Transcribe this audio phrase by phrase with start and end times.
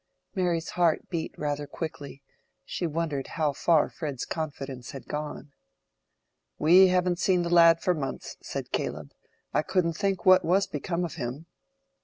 [0.33, 2.23] Mary's heart beat rather quickly:
[2.65, 5.53] she wondered how far Fred's confidence had gone.
[6.57, 9.13] "We haven't seen the lad for months," said Caleb.
[9.53, 11.45] "I couldn't think what was become of him."